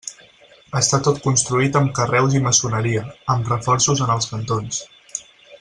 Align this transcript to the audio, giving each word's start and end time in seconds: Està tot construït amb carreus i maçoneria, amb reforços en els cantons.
Està 0.79 0.99
tot 1.07 1.19
construït 1.25 1.77
amb 1.81 1.93
carreus 2.01 2.39
i 2.39 2.43
maçoneria, 2.47 3.05
amb 3.35 3.55
reforços 3.55 4.05
en 4.07 4.15
els 4.19 4.31
cantons. 4.35 4.85